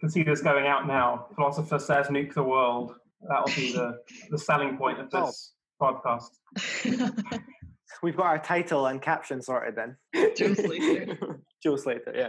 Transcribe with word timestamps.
can 0.00 0.10
see 0.10 0.22
this 0.22 0.40
going 0.40 0.66
out 0.66 0.86
now. 0.86 1.26
Philosopher 1.34 1.78
says 1.78 2.06
nuke 2.06 2.34
the 2.34 2.42
world. 2.42 2.94
That'll 3.28 3.46
be 3.46 3.72
the, 3.72 3.98
the 4.30 4.38
selling 4.38 4.76
point 4.76 5.00
of 5.00 5.10
this 5.10 5.52
oh. 5.80 6.00
podcast. 6.02 7.42
We've 8.02 8.16
got 8.16 8.26
our 8.26 8.38
title 8.38 8.86
and 8.86 9.02
caption 9.02 9.42
sorted 9.42 9.74
then. 9.74 9.96
Joe 10.36 10.54
Slater. 10.54 11.18
Joe 11.62 11.76
Slater, 11.76 12.12
yeah. 12.14 12.28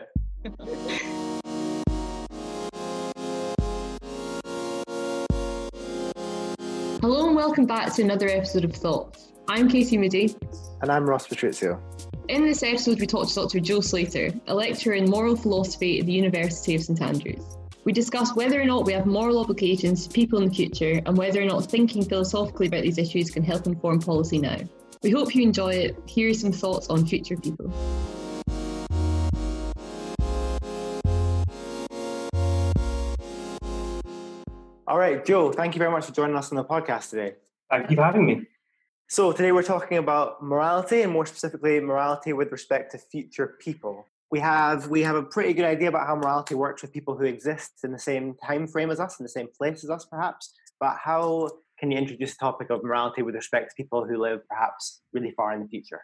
Hello 7.02 7.28
and 7.28 7.36
welcome 7.36 7.68
back 7.68 7.94
to 7.96 8.02
another 8.02 8.30
episode 8.30 8.66
of 8.66 8.74
Thoughts. 8.74 9.32
I'm 9.48 9.70
Casey 9.70 9.98
Moody. 9.98 10.36
And 10.82 10.92
I'm 10.92 11.08
Ross 11.08 11.28
Patrizio. 11.28 11.80
In 12.30 12.46
this 12.46 12.64
episode, 12.64 13.00
we 13.00 13.06
talked 13.06 13.30
to 13.30 13.36
Dr. 13.36 13.60
Joe 13.60 13.82
Slater, 13.82 14.32
a 14.48 14.56
lecturer 14.56 14.94
in 14.94 15.10
moral 15.10 15.36
philosophy 15.36 16.00
at 16.00 16.08
the 16.08 16.12
University 16.12 16.76
of 16.76 16.84
St 16.84 17.02
Andrews. 17.02 17.59
We 17.86 17.94
discuss 17.94 18.36
whether 18.36 18.60
or 18.60 18.66
not 18.66 18.86
we 18.86 18.92
have 18.92 19.06
moral 19.06 19.40
obligations 19.40 20.06
to 20.06 20.14
people 20.14 20.40
in 20.40 20.50
the 20.50 20.54
future 20.54 21.02
and 21.06 21.18
whether 21.18 21.42
or 21.42 21.46
not 21.46 21.66
thinking 21.66 22.04
philosophically 22.04 22.68
about 22.68 22.84
these 22.84 22.98
issues 22.98 23.30
can 23.30 23.42
help 23.42 23.68
inform 23.68 24.02
policy 24.02 24.38
now. 24.38 24.58
We 25.02 25.12
hope 25.12 25.34
you 25.34 25.44
enjoy 25.44 25.76
it. 25.76 25.96
Here 26.06 26.30
are 26.30 26.34
some 26.34 26.52
thoughts 26.52 26.90
on 26.90 27.06
future 27.06 27.38
people. 27.38 27.74
All 34.86 34.98
right, 34.98 35.24
Joe, 35.26 35.54
thank 35.54 35.74
you 35.74 35.80
very 35.80 35.92
much 35.92 36.06
for 36.06 36.12
joining 36.12 36.36
us 36.36 36.52
on 36.52 36.58
the 36.58 36.66
podcast 36.66 37.12
today. 37.12 37.36
Thank 37.70 37.90
you 37.92 37.96
for 37.96 38.04
having 38.04 38.26
me. 38.26 38.42
So, 39.08 39.32
today 39.32 39.54
we're 39.54 39.64
talking 39.64 40.00
about 40.00 40.44
morality 40.44 41.02
and 41.04 41.14
more 41.14 41.26
specifically, 41.26 41.80
morality 41.80 42.34
with 42.34 42.52
respect 42.52 42.92
to 42.92 42.98
future 42.98 43.56
people. 43.60 44.06
We 44.32 44.40
have, 44.40 44.88
we 44.88 45.02
have 45.02 45.16
a 45.16 45.24
pretty 45.24 45.54
good 45.54 45.66
idea 45.66 45.90
about 45.90 46.06
how 46.06 46.16
morality 46.16 46.56
works 46.56 46.82
with 46.82 46.94
people 46.94 47.18
who 47.18 47.26
exist 47.26 47.72
in 47.84 47.92
the 47.92 48.00
same 48.00 48.36
time 48.46 48.68
frame 48.68 48.92
as 48.92 49.00
us, 49.00 49.20
in 49.20 49.24
the 49.24 49.30
same 49.30 49.48
place 49.58 49.84
as 49.84 49.90
us, 49.90 50.06
perhaps. 50.06 50.54
But 50.80 50.98
how 51.04 51.50
can 51.80 51.92
you 51.92 51.98
introduce 51.98 52.32
the 52.32 52.40
topic 52.40 52.70
of 52.70 52.84
morality 52.84 53.24
with 53.24 53.36
respect 53.36 53.72
to 53.72 53.76
people 53.76 54.06
who 54.06 54.22
live 54.22 54.48
perhaps 54.48 55.02
really 55.14 55.32
far 55.32 55.54
in 55.54 55.62
the 55.62 55.68
future? 55.68 56.00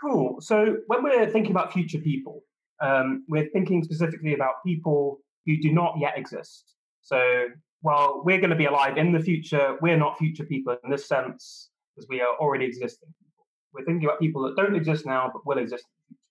Cool. 0.00 0.40
So, 0.40 0.78
when 0.86 1.02
we're 1.02 1.30
thinking 1.30 1.52
about 1.52 1.72
future 1.72 1.98
people, 1.98 2.42
um, 2.80 3.24
we're 3.28 3.48
thinking 3.50 3.84
specifically 3.84 4.34
about 4.34 4.54
people 4.64 5.20
who 5.46 5.56
do 5.58 5.72
not 5.72 5.94
yet 6.00 6.14
exist. 6.16 6.74
So, 7.02 7.46
while 7.82 8.22
we're 8.24 8.38
going 8.38 8.50
to 8.50 8.56
be 8.56 8.66
alive 8.66 8.96
in 8.96 9.12
the 9.12 9.20
future, 9.20 9.76
we're 9.80 9.96
not 9.96 10.18
future 10.18 10.44
people 10.44 10.76
in 10.82 10.90
this 10.90 11.06
sense 11.06 11.70
because 11.94 12.08
we 12.08 12.20
are 12.20 12.34
already 12.40 12.64
existing 12.64 13.08
people. 13.18 13.46
We're 13.72 13.84
thinking 13.84 14.08
about 14.08 14.20
people 14.20 14.42
that 14.42 14.56
don't 14.56 14.74
exist 14.74 15.04
now 15.04 15.30
but 15.32 15.46
will 15.46 15.58
exist 15.58 15.84
in 15.84 15.92
the 16.00 16.16
future. 16.16 16.21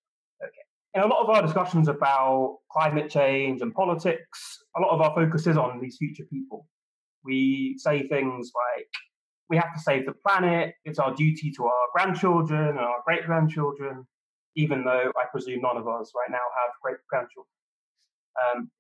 In 0.94 1.02
a 1.02 1.08
lot 1.08 1.24
of 1.24 1.30
our 1.30 1.42
discussions 1.42 1.88
about 1.88 2.58
climate 2.70 3.10
change 3.10 3.62
and 3.62 3.74
politics, 3.74 4.60
a 4.76 4.82
lot 4.82 4.92
of 4.92 5.00
our 5.00 5.16
focus 5.16 5.48
is 5.48 5.56
on 5.56 5.80
these 5.80 5.96
future 5.96 6.26
people. 6.30 6.68
We 7.24 7.78
say 7.78 8.08
things 8.10 8.52
like, 8.54 8.88
we 9.50 9.56
have 9.56 9.74
to 9.74 9.80
save 9.80 10.06
the 10.06 10.14
planet, 10.26 10.74
it's 10.84 11.00
our 11.00 11.14
duty 11.14 11.52
to 11.52 11.66
our 11.66 11.88
grandchildren 11.94 12.70
and 12.70 12.80
our 12.80 13.02
great 13.06 13.26
grandchildren, 13.26 14.06
even 14.58 14.84
though 14.84 15.12
I 15.16 15.26
presume 15.32 15.62
none 15.62 15.78
of 15.78 15.88
us 15.88 16.12
right 16.16 16.30
now 16.30 16.38
have 16.38 16.74
great 16.84 16.98
grandchildren. 17.10 17.48
Um, 18.54 18.72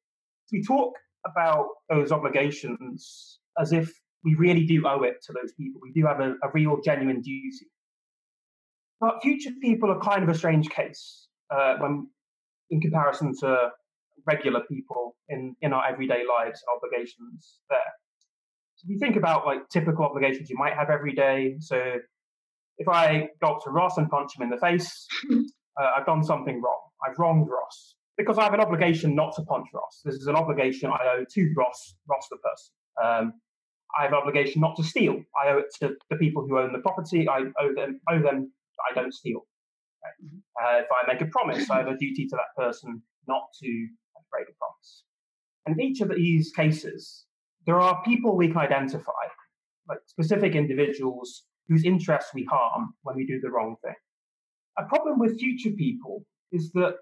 we 0.51 0.63
talk 0.63 0.93
about 1.25 1.67
those 1.89 2.11
obligations 2.11 3.39
as 3.57 3.71
if 3.71 3.89
we 4.25 4.35
really 4.35 4.65
do 4.65 4.85
owe 4.85 5.03
it 5.03 5.21
to 5.27 5.33
those 5.33 5.53
people. 5.53 5.79
We 5.81 5.93
do 5.93 6.05
have 6.05 6.19
a, 6.19 6.31
a 6.43 6.51
real, 6.53 6.81
genuine 6.81 7.21
duty. 7.21 7.67
But 8.99 9.21
future 9.21 9.51
people 9.61 9.91
are 9.91 9.99
kind 9.99 10.23
of 10.23 10.29
a 10.29 10.35
strange 10.35 10.69
case 10.69 11.29
uh, 11.51 11.75
when, 11.77 12.07
in 12.69 12.81
comparison 12.81 13.33
to 13.39 13.69
regular 14.25 14.61
people 14.61 15.15
in, 15.29 15.55
in 15.61 15.73
our 15.73 15.87
everyday 15.87 16.23
lives 16.27 16.61
and 16.61 16.77
obligations 16.77 17.59
there. 17.69 17.79
So 18.75 18.85
if 18.85 18.89
you 18.89 18.99
think 18.99 19.15
about 19.15 19.45
like 19.45 19.67
typical 19.69 20.05
obligations 20.05 20.49
you 20.49 20.57
might 20.57 20.73
have 20.73 20.89
every 20.89 21.13
day, 21.13 21.55
so 21.59 21.97
if 22.77 22.87
I 22.87 23.29
go 23.41 23.55
up 23.55 23.63
to 23.63 23.69
Ross 23.69 23.97
and 23.97 24.09
punch 24.09 24.35
him 24.35 24.43
in 24.43 24.49
the 24.49 24.57
face, 24.57 25.07
uh, 25.31 25.91
I've 25.97 26.05
done 26.05 26.23
something 26.23 26.61
wrong. 26.61 26.79
I've 27.07 27.17
wronged 27.19 27.47
Ross 27.49 27.95
because 28.17 28.37
I 28.37 28.43
have 28.43 28.53
an 28.53 28.59
obligation 28.59 29.15
not 29.15 29.35
to 29.35 29.43
punch 29.43 29.67
Ross. 29.73 30.01
This 30.03 30.15
is 30.15 30.27
an 30.27 30.35
obligation 30.35 30.89
I 30.89 31.17
owe 31.17 31.25
to 31.29 31.53
Ross, 31.55 31.95
Ross 32.09 32.27
the 32.29 32.37
person. 32.37 32.73
Um, 33.03 33.33
I 33.97 34.03
have 34.03 34.13
an 34.13 34.17
obligation 34.17 34.61
not 34.61 34.75
to 34.77 34.83
steal. 34.83 35.21
I 35.41 35.49
owe 35.49 35.57
it 35.59 35.65
to 35.81 35.95
the 36.09 36.15
people 36.15 36.45
who 36.47 36.59
own 36.59 36.73
the 36.73 36.79
property. 36.79 37.27
I 37.27 37.43
owe 37.59 37.73
them 37.75 37.99
owe 38.09 38.21
them 38.21 38.51
I 38.89 38.93
don't 38.95 39.13
steal. 39.13 39.41
Mm-hmm. 40.23 40.37
Uh, 40.61 40.79
if 40.79 40.87
I 40.91 41.13
make 41.13 41.21
a 41.21 41.25
promise, 41.25 41.69
I 41.69 41.77
have 41.77 41.87
a 41.87 41.97
duty 41.97 42.27
to 42.27 42.35
that 42.35 42.63
person 42.63 43.01
not 43.27 43.43
to 43.61 43.87
break 44.31 44.47
a 44.49 44.53
promise. 44.57 45.03
And 45.65 45.79
in 45.79 45.85
each 45.85 46.01
of 46.01 46.09
these 46.09 46.51
cases, 46.51 47.25
there 47.65 47.79
are 47.79 48.01
people 48.03 48.35
we 48.35 48.47
can 48.47 48.57
identify, 48.57 49.11
like 49.87 49.99
specific 50.07 50.55
individuals 50.55 51.43
whose 51.67 51.85
interests 51.85 52.31
we 52.33 52.43
harm 52.45 52.93
when 53.03 53.15
we 53.15 53.25
do 53.25 53.39
the 53.39 53.51
wrong 53.51 53.75
thing. 53.83 53.95
A 54.77 54.83
problem 54.83 55.19
with 55.19 55.39
future 55.39 55.71
people 55.71 56.25
is 56.51 56.71
that 56.73 56.95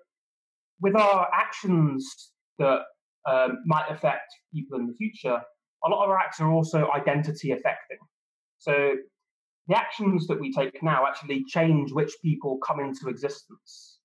with 0.82 0.96
our 0.96 1.30
actions 1.34 2.32
that 2.58 2.82
um, 3.30 3.60
might 3.66 3.90
affect 3.90 4.34
people 4.54 4.80
in 4.80 4.88
the 4.88 4.94
future, 4.94 5.42
a 5.86 5.90
lot 5.90 6.04
of 6.04 6.10
our 6.10 6.18
acts 6.18 6.40
are 6.40 6.52
also 6.52 6.90
identity 6.92 7.52
affecting. 7.52 7.98
So 8.58 8.96
the 9.70 9.78
actions 9.78 10.26
that 10.28 10.40
we 10.40 10.52
take 10.52 10.82
now 10.82 11.06
actually 11.08 11.46
change 11.46 11.92
which 11.92 12.12
people 12.24 12.58
come 12.58 12.80
into 12.80 13.08
existence. 13.08 14.00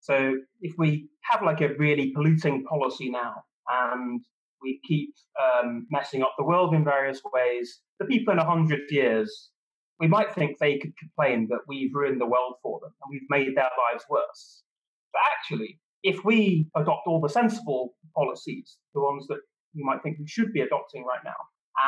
So 0.00 0.36
if 0.60 0.74
we 0.76 1.08
have 1.22 1.42
like 1.42 1.60
a 1.60 1.74
really 1.78 2.10
polluting 2.10 2.64
policy 2.64 3.08
now 3.08 3.44
and 3.68 4.20
we 4.60 4.80
keep 4.84 5.14
um, 5.40 5.86
messing 5.90 6.22
up 6.22 6.34
the 6.36 6.44
world 6.44 6.74
in 6.74 6.82
various 6.82 7.20
ways, 7.32 7.78
the 8.00 8.06
people 8.06 8.32
in 8.32 8.40
a 8.40 8.44
hundred 8.44 8.80
years, 8.90 9.50
we 10.00 10.08
might 10.08 10.34
think 10.34 10.58
they 10.58 10.78
could 10.78 10.96
complain 10.96 11.46
that 11.50 11.60
we've 11.68 11.94
ruined 11.94 12.20
the 12.20 12.26
world 12.26 12.54
for 12.60 12.80
them 12.80 12.90
and 13.02 13.10
we've 13.10 13.30
made 13.30 13.56
their 13.56 13.70
lives 13.92 14.04
worse. 14.10 14.64
But 15.12 15.22
actually, 15.38 15.78
if 16.02 16.24
we 16.24 16.66
adopt 16.74 17.06
all 17.06 17.20
the 17.20 17.28
sensible 17.28 17.94
policies, 18.16 18.78
the 18.94 19.00
ones 19.00 19.28
that 19.28 19.38
you 19.74 19.84
might 19.84 20.02
think 20.02 20.18
we 20.18 20.26
should 20.26 20.52
be 20.52 20.62
adopting 20.62 21.04
right 21.04 21.22
now, 21.24 21.36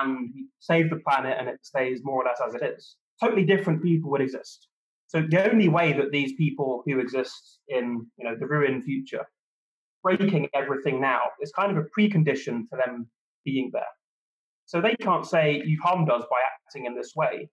and 0.00 0.30
we 0.34 0.46
save 0.60 0.90
the 0.90 0.96
planet 0.96 1.36
and 1.38 1.48
it 1.48 1.58
stays 1.62 2.00
more 2.02 2.22
or 2.22 2.24
less 2.24 2.40
as 2.46 2.54
it 2.54 2.62
is, 2.62 2.96
totally 3.22 3.44
different 3.44 3.82
people 3.82 4.10
would 4.10 4.20
exist. 4.20 4.68
So 5.08 5.22
the 5.22 5.50
only 5.50 5.68
way 5.68 5.92
that 5.92 6.10
these 6.10 6.32
people 6.34 6.82
who 6.86 6.98
exist 6.98 7.60
in 7.68 8.06
you 8.16 8.24
know 8.24 8.36
the 8.38 8.46
ruined 8.46 8.84
future, 8.84 9.24
breaking 10.02 10.48
everything 10.54 11.00
now, 11.00 11.20
is 11.40 11.52
kind 11.52 11.76
of 11.76 11.78
a 11.78 11.88
precondition 11.98 12.62
for 12.68 12.78
them 12.84 13.08
being 13.44 13.70
there. 13.72 13.82
So 14.66 14.80
they 14.80 14.96
can't 14.96 15.26
say 15.26 15.62
you've 15.64 15.82
harmed 15.82 16.10
us 16.10 16.22
by 16.30 16.36
acting 16.66 16.86
in 16.86 16.96
this 16.96 17.12
way, 17.14 17.48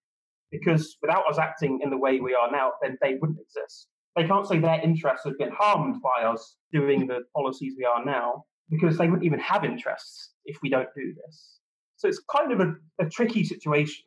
because 0.50 0.98
without 1.02 1.28
us 1.30 1.38
acting 1.38 1.80
in 1.84 1.90
the 1.90 1.98
way 1.98 2.20
we 2.20 2.34
are 2.34 2.50
now, 2.52 2.72
then 2.82 2.98
they 3.02 3.16
wouldn't 3.20 3.40
exist. 3.40 3.88
They 4.16 4.28
can't 4.28 4.48
say 4.48 4.60
their 4.60 4.82
interests 4.82 5.26
have 5.26 5.38
been 5.38 5.52
harmed 5.52 6.02
by 6.02 6.24
us 6.24 6.56
doing 6.74 7.08
the 7.08 7.20
policies 7.36 7.76
we 7.78 7.86
are 7.86 8.04
now, 8.04 8.46
because 8.70 8.98
they 8.98 9.08
wouldn't 9.08 9.26
even 9.26 9.40
have 9.40 9.64
interests 9.66 10.32
if 10.46 10.58
we 10.64 10.70
don't 10.70 10.90
do 10.96 11.14
this. 11.26 11.60
So 12.02 12.08
it's 12.08 12.20
kind 12.36 12.52
of 12.52 12.60
a, 12.62 12.74
a 13.00 13.08
tricky 13.08 13.44
situation, 13.44 14.06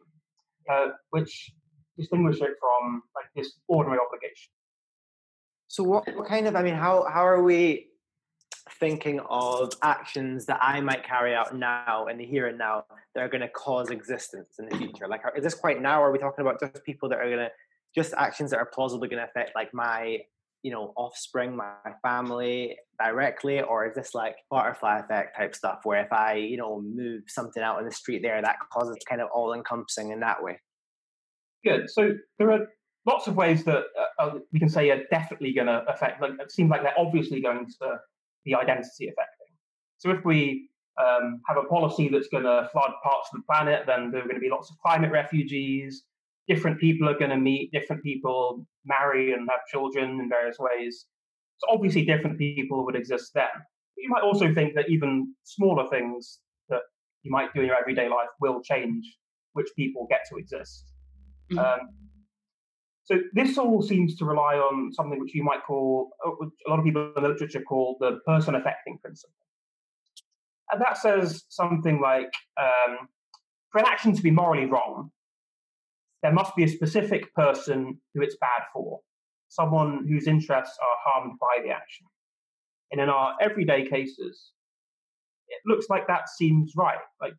uh, 0.68 0.88
which 1.10 1.52
distinguishes 1.96 2.42
it 2.42 2.54
from 2.58 3.02
like 3.14 3.26
this 3.36 3.52
ordinary 3.68 4.00
obligation. 4.04 4.50
So 5.68 5.84
what, 5.84 6.04
what 6.16 6.26
kind 6.26 6.48
of 6.48 6.56
I 6.56 6.64
mean 6.64 6.74
how 6.74 7.06
how 7.08 7.24
are 7.24 7.40
we 7.40 7.86
thinking 8.80 9.20
of 9.30 9.72
actions 9.82 10.44
that 10.46 10.58
I 10.60 10.80
might 10.80 11.04
carry 11.04 11.36
out 11.36 11.56
now 11.56 12.08
in 12.08 12.18
the 12.18 12.24
here 12.24 12.48
and 12.48 12.58
now 12.58 12.84
that 13.14 13.20
are 13.20 13.28
going 13.28 13.42
to 13.42 13.48
cause 13.48 13.90
existence 13.90 14.56
in 14.58 14.68
the 14.68 14.76
future? 14.76 15.06
Like, 15.06 15.20
is 15.36 15.44
this 15.44 15.54
quite 15.54 15.80
now? 15.80 16.02
Or 16.02 16.08
are 16.08 16.12
we 16.12 16.18
talking 16.18 16.42
about 16.42 16.58
just 16.58 16.84
people 16.84 17.08
that 17.10 17.18
are 17.18 17.26
going 17.26 17.38
to 17.38 17.50
just 17.94 18.12
actions 18.14 18.50
that 18.50 18.56
are 18.56 18.66
plausibly 18.66 19.06
going 19.06 19.22
to 19.22 19.28
affect 19.28 19.52
like 19.54 19.72
my 19.72 20.18
you 20.64 20.72
know 20.72 20.92
offspring 20.96 21.54
my 21.54 21.74
family 22.02 22.76
directly 22.98 23.60
or 23.60 23.86
is 23.86 23.94
this 23.94 24.14
like 24.14 24.36
butterfly 24.50 24.98
effect 24.98 25.36
type 25.36 25.54
stuff 25.54 25.80
where 25.84 26.02
if 26.02 26.12
i 26.12 26.34
you 26.34 26.56
know 26.56 26.80
move 26.80 27.22
something 27.26 27.62
out 27.62 27.78
in 27.78 27.84
the 27.84 27.92
street 27.92 28.22
there 28.22 28.40
that 28.40 28.56
causes 28.72 28.96
kind 29.08 29.20
of 29.20 29.28
all 29.34 29.52
encompassing 29.52 30.10
in 30.10 30.20
that 30.20 30.42
way? 30.42 30.60
Good. 31.64 31.88
So 31.90 32.12
there 32.38 32.50
are 32.50 32.66
lots 33.06 33.26
of 33.26 33.36
ways 33.36 33.64
that 33.64 33.84
uh, 33.98 34.22
uh 34.22 34.38
we 34.52 34.58
can 34.58 34.68
say 34.68 34.90
are 34.90 35.02
definitely 35.10 35.52
going 35.52 35.66
to 35.66 35.84
affect 35.88 36.20
like 36.20 36.32
it 36.40 36.50
seems 36.50 36.70
like 36.70 36.82
they're 36.82 36.98
obviously 36.98 37.40
going 37.40 37.66
to 37.66 38.00
be 38.44 38.54
identity 38.54 39.08
affecting 39.08 39.44
so 39.98 40.10
if 40.10 40.24
we 40.24 40.68
um, 41.00 41.40
have 41.48 41.56
a 41.56 41.64
policy 41.64 42.08
that's 42.08 42.28
going 42.28 42.44
to 42.44 42.68
flood 42.72 42.92
parts 43.02 43.28
of 43.32 43.40
the 43.40 43.44
planet 43.50 43.84
then 43.86 44.10
there 44.10 44.20
are 44.20 44.24
going 44.24 44.36
to 44.36 44.40
be 44.40 44.50
lots 44.50 44.70
of 44.70 44.78
climate 44.78 45.10
refugees. 45.10 46.04
Different 46.46 46.78
people 46.78 47.08
are 47.08 47.18
going 47.18 47.30
to 47.30 47.38
meet, 47.38 47.72
different 47.72 48.02
people 48.02 48.66
marry 48.84 49.32
and 49.32 49.48
have 49.50 49.60
children 49.70 50.20
in 50.20 50.28
various 50.28 50.58
ways. 50.58 51.06
So 51.58 51.68
obviously, 51.70 52.04
different 52.04 52.38
people 52.38 52.84
would 52.84 52.96
exist 52.96 53.32
then. 53.34 53.44
But 53.54 54.02
you 54.02 54.08
might 54.10 54.22
also 54.22 54.52
think 54.52 54.74
that 54.74 54.88
even 54.88 55.34
smaller 55.44 55.88
things 55.88 56.40
that 56.68 56.82
you 57.22 57.30
might 57.30 57.52
do 57.54 57.60
in 57.60 57.66
your 57.66 57.76
everyday 57.76 58.08
life 58.08 58.28
will 58.40 58.60
change 58.62 59.04
which 59.52 59.68
people 59.76 60.06
get 60.10 60.20
to 60.30 60.36
exist. 60.36 60.92
Mm-hmm. 61.52 61.58
Um, 61.58 61.88
so 63.04 63.20
this 63.34 63.58
all 63.58 63.82
seems 63.82 64.16
to 64.16 64.24
rely 64.24 64.56
on 64.56 64.92
something 64.92 65.20
which 65.20 65.34
you 65.34 65.44
might 65.44 65.62
call, 65.66 66.10
uh, 66.26 66.30
which 66.30 66.50
a 66.66 66.70
lot 66.70 66.78
of 66.78 66.84
people 66.84 67.12
in 67.16 67.22
the 67.22 67.28
literature 67.28 67.60
call 67.60 67.96
the 68.00 68.20
person 68.26 68.54
affecting 68.54 68.98
principle. 68.98 69.34
and 70.72 70.80
that 70.80 70.96
says 70.96 71.44
something 71.50 72.00
like 72.00 72.32
um, 72.60 73.08
for 73.70 73.78
an 73.78 73.84
action 73.86 74.14
to 74.14 74.22
be 74.22 74.30
morally 74.30 74.66
wrong, 74.66 75.10
there 76.22 76.32
must 76.32 76.56
be 76.56 76.64
a 76.64 76.68
specific 76.68 77.34
person 77.34 78.00
who 78.14 78.22
it's 78.22 78.36
bad 78.40 78.62
for, 78.72 79.00
someone 79.54 80.06
whose 80.08 80.26
interests 80.26 80.76
are 80.80 81.12
harmed 81.12 81.38
by 81.40 81.62
the 81.62 81.70
action. 81.70 82.06
And 82.90 83.00
in 83.00 83.08
our 83.08 83.34
everyday 83.40 83.88
cases, 83.88 84.52
it 85.48 85.60
looks 85.66 85.86
like 85.88 86.06
that 86.06 86.28
seems 86.28 86.72
right. 86.76 86.98
Like 87.20 87.34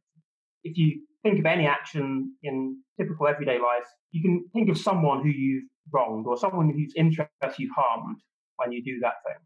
if 0.63 0.77
you 0.77 1.01
think 1.23 1.39
of 1.39 1.45
any 1.45 1.65
action 1.65 2.33
in 2.43 2.77
typical 2.99 3.27
everyday 3.27 3.59
life, 3.59 3.87
you 4.11 4.21
can 4.21 4.45
think 4.53 4.69
of 4.69 4.77
someone 4.77 5.21
who 5.23 5.29
you've 5.29 5.65
wronged 5.91 6.25
or 6.27 6.37
someone 6.37 6.69
whose 6.69 6.93
interests 6.95 7.59
you've 7.59 7.75
harmed 7.75 8.17
when 8.57 8.71
you 8.71 8.83
do 8.83 8.99
that 9.01 9.15
thing. 9.25 9.41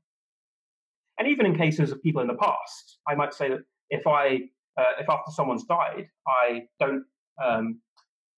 And 1.18 1.27
even 1.27 1.45
in 1.45 1.57
cases 1.57 1.92
of 1.92 2.01
people 2.01 2.22
in 2.22 2.27
the 2.27 2.36
past, 2.36 3.00
I 3.07 3.15
might 3.15 3.33
say 3.33 3.50
that 3.50 3.60
if 3.89 4.07
I, 4.07 4.39
uh, 4.77 4.94
if 5.00 5.10
after 5.10 5.31
someone's 5.31 5.65
died, 5.65 6.07
I 6.27 6.62
don't 6.80 7.04
um, 7.44 7.81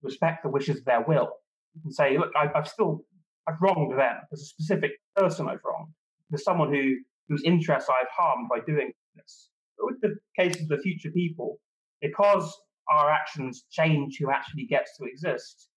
respect 0.02 0.44
the 0.44 0.50
wishes 0.50 0.80
of 0.80 0.86
their 0.86 1.02
will, 1.02 1.30
you 1.76 1.82
can 1.84 1.92
say, 1.92 2.18
look, 2.18 2.32
I, 2.36 2.48
have 2.56 2.68
still, 2.68 3.02
I've 3.48 3.62
wronged 3.62 3.98
them. 3.98 4.16
There's 4.30 4.42
a 4.42 4.46
specific 4.46 4.92
person 5.16 5.48
I've 5.48 5.64
wronged. 5.66 5.94
There's 6.30 6.44
someone 6.44 6.74
who 6.74 6.96
whose 7.28 7.44
interests 7.44 7.90
I've 7.90 8.10
harmed 8.16 8.50
by 8.50 8.60
doing 8.66 8.92
this. 9.16 9.50
But 9.78 9.86
with 9.88 10.02
the 10.02 10.16
case 10.38 10.62
of 10.62 10.68
the 10.68 10.78
future 10.78 11.10
people, 11.12 11.60
because 12.02 12.54
our 12.90 13.10
actions 13.10 13.64
change 13.72 14.18
who 14.20 14.30
actually 14.32 14.66
gets 14.66 14.98
to 14.98 15.06
exist, 15.06 15.70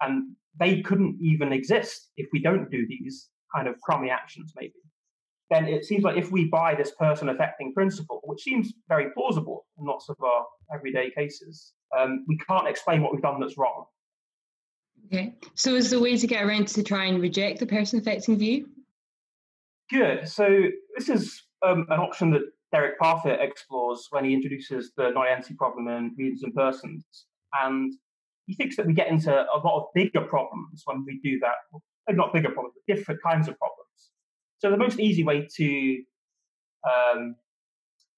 and 0.00 0.34
they 0.58 0.80
couldn't 0.80 1.18
even 1.20 1.52
exist 1.52 2.10
if 2.16 2.28
we 2.32 2.40
don't 2.40 2.70
do 2.70 2.86
these 2.88 3.28
kind 3.54 3.68
of 3.68 3.80
crummy 3.82 4.10
actions, 4.10 4.52
maybe. 4.56 4.72
Then 5.50 5.66
it 5.66 5.84
seems 5.84 6.02
like 6.02 6.16
if 6.16 6.32
we 6.32 6.46
buy 6.46 6.74
this 6.74 6.92
person 6.98 7.28
affecting 7.28 7.72
principle, 7.72 8.20
which 8.24 8.42
seems 8.42 8.72
very 8.88 9.10
plausible 9.12 9.66
in 9.78 9.84
lots 9.84 10.08
of 10.08 10.16
our 10.20 10.44
everyday 10.74 11.10
cases, 11.10 11.72
um, 11.96 12.24
we 12.26 12.36
can't 12.38 12.66
explain 12.66 13.02
what 13.02 13.12
we've 13.12 13.22
done 13.22 13.40
that's 13.40 13.56
wrong. 13.56 13.84
Okay. 15.06 15.34
So 15.54 15.74
is 15.74 15.90
the 15.90 16.00
way 16.00 16.16
to 16.16 16.26
get 16.26 16.44
around 16.44 16.68
to 16.68 16.82
try 16.82 17.04
and 17.06 17.20
reject 17.20 17.60
the 17.60 17.66
person 17.66 17.98
affecting 17.98 18.38
view? 18.38 18.68
Good. 19.90 20.28
So 20.28 20.48
this 20.96 21.08
is 21.08 21.42
um, 21.64 21.86
an 21.90 22.00
option 22.00 22.30
that 22.32 22.42
Derek 22.72 22.98
Parfit 22.98 23.40
explores 23.40 24.08
when 24.10 24.24
he 24.24 24.34
introduces 24.34 24.92
the 24.96 25.10
non-identity 25.10 25.54
problem 25.54 25.86
in 25.88 26.12
Reasons 26.18 26.42
and 26.42 26.54
Persons. 26.54 27.04
And 27.62 27.92
he 28.46 28.54
thinks 28.54 28.76
that 28.76 28.86
we 28.86 28.94
get 28.94 29.08
into 29.08 29.32
a 29.32 29.58
lot 29.64 29.78
of 29.78 29.84
bigger 29.94 30.22
problems 30.22 30.82
when 30.84 31.04
we 31.06 31.20
do 31.22 31.38
that. 31.40 31.54
Well, 31.72 31.82
not 32.10 32.32
bigger 32.32 32.50
problems, 32.50 32.74
but 32.74 32.94
different 32.94 33.22
kinds 33.22 33.48
of 33.48 33.56
problems. 33.58 33.76
So 34.58 34.70
the 34.70 34.76
most 34.76 34.98
easy 34.98 35.22
way 35.22 35.46
to 35.56 36.02
um, 36.84 37.36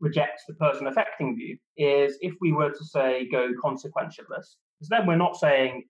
reject 0.00 0.42
the 0.46 0.54
person 0.54 0.86
affecting 0.86 1.36
view 1.36 1.58
is 1.76 2.16
if 2.20 2.34
we 2.40 2.52
were 2.52 2.70
to 2.70 2.84
say 2.84 3.28
go 3.30 3.50
consequentialist, 3.62 4.56
because 4.78 4.88
then 4.90 5.06
we're 5.06 5.16
not 5.16 5.36
saying 5.36 5.84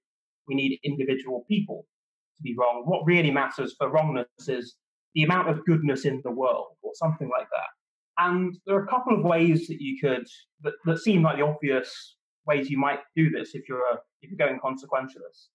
we 0.48 0.54
need 0.54 0.78
individual 0.84 1.44
people 1.48 1.86
to 2.36 2.42
be 2.42 2.54
wrong. 2.58 2.82
What 2.84 3.04
really 3.06 3.30
matters 3.30 3.74
for 3.78 3.88
wrongness 3.90 4.26
is 4.46 4.76
the 5.14 5.22
amount 5.22 5.48
of 5.48 5.64
goodness 5.64 6.04
in 6.04 6.20
the 6.24 6.30
world, 6.30 6.68
or 6.82 6.92
something 6.94 7.28
like 7.28 7.48
that. 7.50 7.68
And 8.18 8.56
there 8.66 8.76
are 8.76 8.84
a 8.84 8.88
couple 8.88 9.16
of 9.16 9.24
ways 9.24 9.68
that 9.68 9.80
you 9.80 9.98
could 10.00 10.26
that, 10.62 10.74
that 10.84 10.98
seem 10.98 11.22
like 11.22 11.36
the 11.36 11.44
obvious 11.44 12.16
ways 12.46 12.68
you 12.68 12.78
might 12.78 13.00
do 13.14 13.30
this 13.30 13.54
if 13.54 13.68
you're 13.68 13.86
a, 13.92 13.98
if 14.22 14.30
you're 14.30 14.38
going 14.38 14.60
consequentialist. 14.60 15.48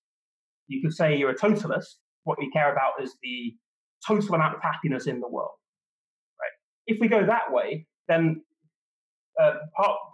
You 0.67 0.81
could 0.81 0.93
say 0.93 1.17
you're 1.17 1.31
a 1.31 1.37
totalist. 1.37 1.99
What 2.23 2.41
you 2.41 2.49
care 2.51 2.71
about 2.71 2.93
is 3.01 3.15
the 3.21 3.53
total 4.07 4.35
amount 4.35 4.55
of 4.55 4.61
happiness 4.61 5.07
in 5.07 5.19
the 5.19 5.27
world. 5.27 5.51
Right? 6.39 6.51
If 6.87 6.99
we 7.01 7.07
go 7.07 7.25
that 7.25 7.51
way, 7.51 7.85
then 8.07 8.41
uh, 9.39 9.53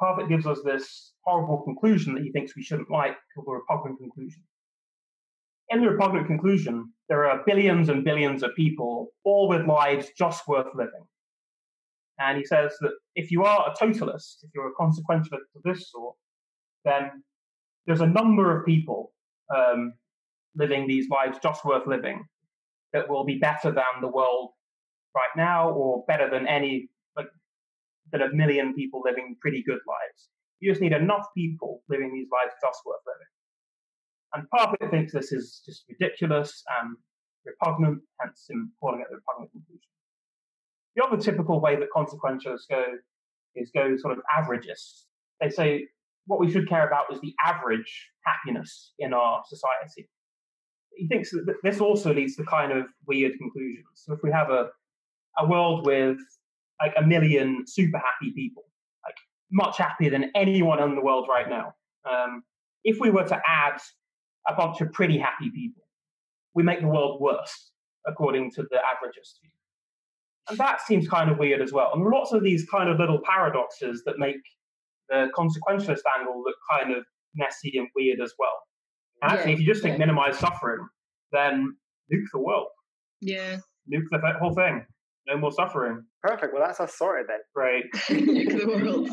Parfit 0.02 0.30
gives 0.30 0.48
us 0.48 0.60
this 0.64 1.14
horrible 1.24 1.62
conclusion 1.64 2.16
that 2.16 2.24
he 2.24 2.32
thinks 2.32 2.56
we 2.56 2.64
shouldn't 2.64 2.90
like, 2.90 3.16
called 3.36 3.48
the 3.48 3.52
repugnant 3.52 4.00
conclusion. 4.00 4.42
In 5.70 5.82
the 5.82 5.90
repugnant 5.90 6.28
conclusion, 6.28 6.94
there 7.10 7.26
are 7.26 7.44
billions 7.46 7.90
and 7.90 8.04
billions 8.04 8.44
of 8.44 8.56
people, 8.56 9.10
all 9.24 9.48
with 9.50 9.68
lives 9.68 10.10
just 10.18 10.48
worth 10.48 10.68
living. 10.76 11.06
And 12.20 12.38
he 12.38 12.46
says 12.46 12.76
that 12.82 12.92
if 13.16 13.32
you 13.32 13.44
are 13.44 13.72
a 13.72 13.76
totalist, 13.80 14.44
if 14.44 14.50
you're 14.54 14.70
a 14.70 14.82
consequentialist 14.82 15.56
of 15.56 15.64
this 15.64 15.90
sort, 15.92 16.16
then 16.86 17.24
there's 17.86 18.02
a 18.02 18.08
number 18.08 18.58
of 18.58 18.66
people 18.66 19.14
um, 19.56 19.94
living 20.56 20.88
these 20.88 21.08
lives 21.10 21.38
just 21.42 21.64
worth 21.64 21.88
living 21.88 22.26
that 22.94 23.10
will 23.10 23.26
be 23.26 23.38
better 23.40 23.72
than 23.72 24.02
the 24.02 24.08
world 24.08 24.52
right 25.16 25.36
now 25.36 25.72
or 25.72 26.04
better 26.08 26.30
than 26.30 26.48
any 26.48 26.90
like 27.16 27.28
than 28.12 28.22
a 28.22 28.34
million 28.34 28.74
people 28.74 29.02
living 29.04 29.36
pretty 29.42 29.64
good 29.66 29.80
lives. 29.88 30.30
You 30.60 30.72
just 30.72 30.82
need 30.82 30.94
enough 30.94 31.26
people 31.36 31.82
living 31.90 32.14
these 32.14 32.28
lives 32.32 32.54
just 32.62 32.82
worth 32.86 33.02
living. 33.08 33.39
And 34.34 34.46
Parfit 34.54 34.92
thinks 34.92 35.14
this 35.14 35.32
is 35.32 35.62
just 35.66 35.86
ridiculous 35.90 36.64
and 36.82 36.96
repugnant, 37.46 38.02
hence 38.22 38.46
him 38.50 38.72
calling 38.80 39.02
it 39.02 39.08
the 39.10 39.18
repugnant 39.18 39.52
conclusion. 39.52 39.82
The 40.96 41.04
other 41.04 41.18
typical 41.18 41.60
way 41.62 41.76
that 41.76 41.88
consequentialists 41.96 42.68
go 42.70 42.84
is 43.56 43.72
go 43.74 43.98
sort 43.98 44.18
of 44.18 44.24
averages. 44.38 45.06
They 45.42 45.50
say 45.50 45.88
what 46.28 46.40
we 46.40 46.52
should 46.52 46.70
care 46.70 46.86
about 46.86 47.12
is 47.12 47.20
the 47.22 47.34
average 47.44 48.10
happiness 48.26 48.94
in 49.00 49.14
our 49.14 49.42
society 49.48 50.08
he 51.00 51.08
thinks 51.08 51.32
that 51.32 51.56
this 51.64 51.80
also 51.80 52.14
leads 52.14 52.36
to 52.36 52.44
kind 52.44 52.72
of 52.72 52.86
weird 53.08 53.32
conclusions. 53.40 53.88
So 53.96 54.14
if 54.14 54.20
we 54.22 54.32
have 54.32 54.50
a 54.50 54.70
a 55.38 55.48
world 55.48 55.86
with 55.86 56.18
like 56.82 56.94
a 56.98 57.02
million 57.02 57.64
super 57.66 57.98
happy 57.98 58.34
people, 58.36 58.64
like 59.06 59.16
much 59.52 59.78
happier 59.78 60.10
than 60.10 60.32
anyone 60.36 60.82
in 60.84 60.96
the 60.96 61.02
world 61.02 61.28
right 61.30 61.50
now, 61.50 61.74
um, 62.10 62.44
if 62.84 63.00
we 63.00 63.10
were 63.10 63.24
to 63.24 63.42
add 63.48 63.80
a 64.48 64.56
bunch 64.56 64.82
of 64.82 64.92
pretty 64.94 65.18
happy 65.18 65.52
people, 65.54 65.84
we 66.56 66.64
make 66.64 66.82
the 66.82 66.88
world 66.88 67.22
worse 67.22 67.72
according 68.08 68.52
to 68.52 68.64
the 68.64 68.78
averages 68.78 69.40
view. 69.42 69.52
And 70.50 70.58
that 70.58 70.82
seems 70.82 71.08
kind 71.08 71.30
of 71.30 71.38
weird 71.38 71.62
as 71.62 71.72
well. 71.72 71.92
And 71.94 72.04
lots 72.04 72.32
of 72.34 72.44
these 72.44 72.66
kind 72.70 72.90
of 72.90 72.98
little 72.98 73.20
paradoxes 73.24 74.04
that 74.06 74.18
make 74.18 74.38
the 75.10 75.28
consequentialist 75.38 76.02
angle 76.18 76.42
look 76.44 76.56
kind 76.72 76.96
of 76.96 77.04
messy 77.36 77.78
and 77.78 77.88
weird 77.96 78.20
as 78.20 78.34
well. 78.40 78.58
And 79.22 79.32
actually, 79.32 79.52
yeah, 79.52 79.56
if 79.56 79.60
you 79.62 79.68
just 79.68 79.84
think 79.84 79.94
yeah. 79.94 80.06
minimize 80.06 80.40
suffering, 80.40 80.88
then 81.32 81.76
nuke 82.12 82.26
the 82.34 82.40
world. 82.40 82.68
Yeah. 83.22 83.58
Nuke 83.92 84.06
the 84.10 84.20
whole 84.40 84.54
thing. 84.54 84.86
No 85.28 85.38
more 85.38 85.52
suffering. 85.52 86.04
Perfect. 86.24 86.54
Well, 86.54 86.64
that's 86.66 86.80
us 86.80 86.96
sorted 86.96 87.28
then. 87.28 87.40
Right. 87.56 87.84
nuke 88.10 88.60
the 88.60 88.68
world. 88.68 89.10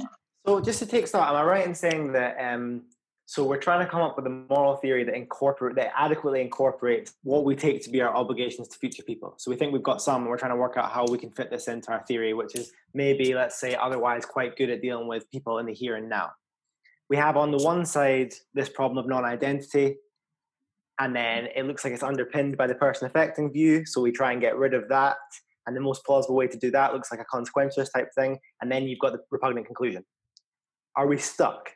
So, 0.46 0.60
just 0.60 0.78
to 0.78 0.86
take 0.86 1.06
stock, 1.06 1.28
am 1.28 1.34
I 1.34 1.42
right 1.42 1.66
in 1.66 1.74
saying 1.74 2.12
that? 2.12 2.36
Um, 2.40 2.84
so 3.28 3.44
we're 3.44 3.58
trying 3.58 3.84
to 3.84 3.90
come 3.90 4.02
up 4.02 4.14
with 4.16 4.24
a 4.26 4.30
moral 4.30 4.76
theory 4.76 5.02
that 5.02 5.16
incorporate 5.16 5.74
that 5.74 5.92
adequately 5.96 6.40
incorporates 6.40 7.14
what 7.24 7.44
we 7.44 7.56
take 7.56 7.82
to 7.82 7.90
be 7.90 8.00
our 8.00 8.14
obligations 8.14 8.68
to 8.68 8.78
future 8.78 9.02
people. 9.02 9.34
So 9.36 9.50
we 9.50 9.56
think 9.56 9.72
we've 9.72 9.82
got 9.82 10.00
some, 10.00 10.22
and 10.22 10.30
we're 10.30 10.38
trying 10.38 10.52
to 10.52 10.56
work 10.56 10.76
out 10.76 10.92
how 10.92 11.06
we 11.10 11.18
can 11.18 11.32
fit 11.32 11.50
this 11.50 11.66
into 11.66 11.90
our 11.90 12.04
theory, 12.06 12.34
which 12.34 12.54
is 12.54 12.70
maybe, 12.94 13.34
let's 13.34 13.58
say, 13.58 13.74
otherwise 13.74 14.24
quite 14.24 14.56
good 14.56 14.70
at 14.70 14.80
dealing 14.80 15.08
with 15.08 15.28
people 15.32 15.58
in 15.58 15.66
the 15.66 15.74
here 15.74 15.96
and 15.96 16.08
now. 16.08 16.30
We 17.10 17.16
have 17.16 17.36
on 17.36 17.50
the 17.50 17.58
one 17.58 17.84
side 17.84 18.32
this 18.54 18.68
problem 18.68 18.96
of 18.96 19.08
non-identity 19.08 19.96
and 21.00 21.14
then 21.14 21.48
it 21.54 21.66
looks 21.66 21.84
like 21.84 21.92
it's 21.92 22.04
underpinned 22.04 22.56
by 22.56 22.68
the 22.68 22.74
person 22.76 23.06
affecting 23.06 23.52
view 23.52 23.84
so 23.84 24.00
we 24.00 24.12
try 24.12 24.32
and 24.32 24.40
get 24.40 24.56
rid 24.56 24.72
of 24.72 24.88
that. 24.88 25.16
And 25.66 25.76
the 25.76 25.80
most 25.80 26.04
plausible 26.04 26.36
way 26.36 26.46
to 26.46 26.56
do 26.56 26.70
that 26.70 26.94
looks 26.94 27.10
like 27.10 27.20
a 27.20 27.36
consequentialist 27.36 27.92
type 27.92 28.08
thing 28.14 28.38
and 28.62 28.70
then 28.70 28.84
you've 28.84 29.00
got 29.00 29.12
the 29.12 29.18
repugnant 29.32 29.66
conclusion. 29.66 30.04
Are 30.96 31.08
we 31.08 31.18
stuck 31.18 31.72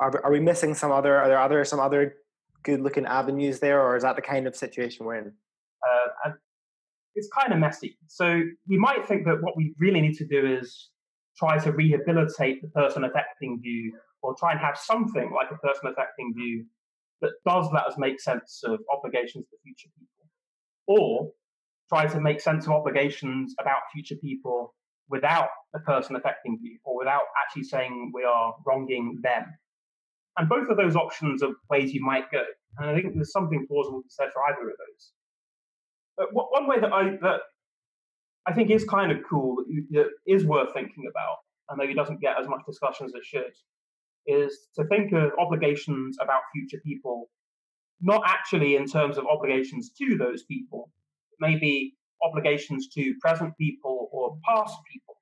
are, 0.00 0.24
are 0.24 0.32
we 0.32 0.40
missing 0.40 0.74
some 0.74 0.90
other 0.90 1.16
are 1.16 1.28
there 1.28 1.38
other 1.38 1.64
some 1.64 1.78
other 1.78 2.16
good 2.62 2.80
looking 2.80 3.06
avenues 3.06 3.60
there 3.60 3.80
or 3.80 3.96
is 3.96 4.02
that 4.02 4.16
the 4.16 4.22
kind 4.22 4.46
of 4.46 4.56
situation 4.56 5.06
we're 5.06 5.16
in? 5.16 5.32
Uh, 5.88 6.30
it's 7.14 7.28
kind 7.36 7.52
of 7.52 7.58
messy. 7.58 7.98
So 8.06 8.42
we 8.68 8.78
might 8.78 9.06
think 9.06 9.24
that 9.26 9.42
what 9.42 9.56
we 9.56 9.74
really 9.78 10.00
need 10.00 10.16
to 10.16 10.26
do 10.26 10.46
is 10.46 10.90
try 11.36 11.58
to 11.58 11.72
rehabilitate 11.72 12.62
the 12.62 12.68
person 12.68 13.04
affecting 13.04 13.60
view 13.62 13.92
or 14.22 14.34
try 14.38 14.52
and 14.52 14.60
have 14.60 14.76
something 14.76 15.30
like 15.34 15.50
a 15.50 15.56
person 15.66 15.88
affecting 15.88 16.32
view 16.36 16.64
that 17.20 17.32
does 17.46 17.66
let 17.72 17.84
us 17.86 17.94
make 17.98 18.20
sense 18.20 18.62
of 18.64 18.78
obligations 18.92 19.44
to 19.50 19.56
future 19.62 19.88
people, 19.98 20.26
or 20.86 21.30
try 21.88 22.06
to 22.06 22.20
make 22.20 22.40
sense 22.40 22.66
of 22.66 22.72
obligations 22.72 23.54
about 23.60 23.80
future 23.92 24.16
people 24.16 24.74
without 25.08 25.48
the 25.72 25.80
person 25.80 26.16
affecting 26.16 26.58
view 26.62 26.78
or 26.84 26.96
without 26.96 27.22
actually 27.42 27.64
saying 27.64 28.12
we 28.14 28.24
are 28.24 28.54
wronging 28.66 29.18
them. 29.22 29.44
And 30.40 30.48
both 30.48 30.70
of 30.70 30.78
those 30.78 30.96
options 30.96 31.42
are 31.42 31.50
ways 31.68 31.92
you 31.92 32.02
might 32.02 32.30
go. 32.32 32.42
And 32.78 32.88
I 32.88 32.94
think 32.94 33.14
there's 33.14 33.30
something 33.30 33.66
plausible 33.68 34.00
to 34.00 34.08
said 34.08 34.30
for 34.32 34.42
either 34.48 34.70
of 34.70 34.76
those. 34.78 35.12
But 36.16 36.28
one 36.32 36.66
way 36.66 36.80
that 36.80 36.90
I 36.90 37.10
that 37.20 37.40
I 38.46 38.54
think 38.54 38.70
is 38.70 38.84
kind 38.84 39.12
of 39.12 39.18
cool 39.28 39.56
that, 39.56 39.84
that 39.90 40.08
is 40.26 40.46
worth 40.46 40.72
thinking 40.72 41.04
about, 41.10 41.36
and 41.68 41.76
maybe 41.76 41.92
doesn't 41.92 42.22
get 42.22 42.40
as 42.40 42.48
much 42.48 42.62
discussion 42.66 43.04
as 43.04 43.12
it 43.12 43.22
should, 43.22 43.52
is 44.26 44.68
to 44.76 44.84
think 44.84 45.12
of 45.12 45.32
obligations 45.38 46.16
about 46.22 46.40
future 46.54 46.80
people, 46.82 47.28
not 48.00 48.22
actually 48.24 48.76
in 48.76 48.86
terms 48.86 49.18
of 49.18 49.26
obligations 49.26 49.90
to 49.98 50.16
those 50.16 50.42
people, 50.44 50.90
maybe 51.38 51.96
obligations 52.24 52.88
to 52.96 53.14
present 53.20 53.52
people 53.58 54.08
or 54.10 54.38
past 54.48 54.78
people. 54.90 55.16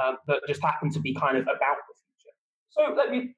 um, 0.00 0.16
that 0.26 0.40
just 0.46 0.62
happen 0.62 0.90
to 0.90 1.00
be 1.00 1.14
kind 1.14 1.36
of 1.36 1.42
about 1.44 1.76
the 1.88 1.94
future. 2.00 2.34
So 2.70 2.94
let 2.96 3.10
me 3.10 3.34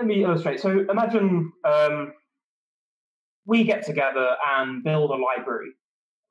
let 0.00 0.06
me 0.06 0.24
illustrate. 0.24 0.58
So 0.58 0.86
imagine 0.88 1.52
um, 1.64 2.14
we 3.44 3.64
get 3.64 3.84
together 3.84 4.34
and 4.56 4.82
build 4.82 5.10
a 5.10 5.14
library. 5.14 5.72